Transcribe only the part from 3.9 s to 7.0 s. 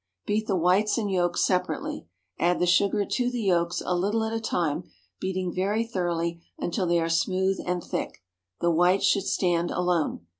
little at a time, beating very thoroughly, until they